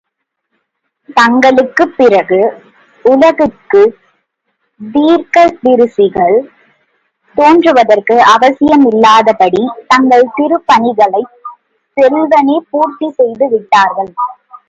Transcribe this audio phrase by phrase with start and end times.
[1.15, 2.39] தங்களுக்குப் பிறகு,
[3.05, 3.93] உலகுக்குத்
[4.81, 6.37] தீர்க்கதிரிசிகள்
[7.35, 11.33] தோன்றுவதற்கு அவசியம் இல்லாதபடி, தங்கள் திருப்பணிகளைச்
[11.97, 14.11] செல்வனே பூர்த்தி செய்து விட்டார்கள்.